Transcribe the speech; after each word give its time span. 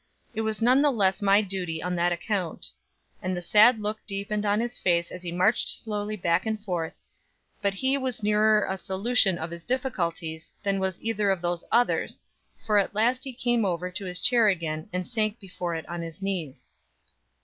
It 0.33 0.41
was 0.41 0.63
none 0.63 0.81
the 0.81 0.89
less 0.89 1.21
my 1.21 1.41
duty 1.43 1.83
on 1.83 1.95
that 1.95 2.11
account." 2.11 2.71
And 3.21 3.37
the 3.37 3.39
sad 3.43 3.79
look 3.79 3.99
deepened 4.07 4.47
on 4.47 4.59
his 4.59 4.79
face 4.79 5.11
as 5.11 5.21
he 5.21 5.31
marched 5.31 5.69
slowly 5.69 6.15
back 6.15 6.47
and 6.47 6.59
forth; 6.65 6.95
but 7.61 7.75
he 7.75 7.99
was 7.99 8.23
nearer 8.23 8.65
a 8.67 8.79
solution 8.79 9.37
of 9.37 9.51
his 9.51 9.63
difficulties 9.63 10.53
than 10.63 10.79
was 10.79 10.99
either 11.03 11.29
of 11.29 11.43
those 11.43 11.63
others 11.71 12.19
for 12.65 12.79
at 12.79 12.95
last 12.95 13.23
he 13.25 13.31
came 13.31 13.63
over 13.63 13.91
to 13.91 14.05
his 14.05 14.19
chair 14.19 14.47
again, 14.47 14.89
and 14.91 15.07
sank 15.07 15.39
before 15.39 15.75
it 15.75 15.87
on 15.87 16.01
his 16.01 16.19
knees. 16.23 16.71